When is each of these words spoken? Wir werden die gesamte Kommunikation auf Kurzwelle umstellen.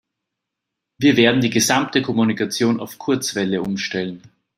Wir 0.97 1.15
werden 1.15 1.41
die 1.41 1.51
gesamte 1.51 2.01
Kommunikation 2.01 2.79
auf 2.79 2.97
Kurzwelle 2.97 3.61
umstellen. 3.61 4.23